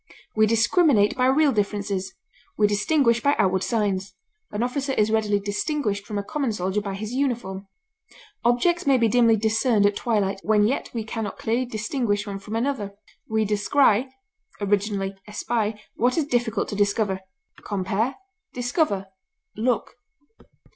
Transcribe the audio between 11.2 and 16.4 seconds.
not clearly distinguish one from another. We descry (originally espy) what is